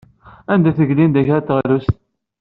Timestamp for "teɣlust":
1.47-1.95